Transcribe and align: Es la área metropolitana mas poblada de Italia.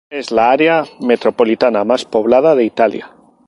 Es 0.09 0.31
la 0.31 0.49
área 0.49 0.83
metropolitana 0.99 1.83
mas 1.85 2.05
poblada 2.05 2.55
de 2.55 2.63
Italia. 2.63 3.11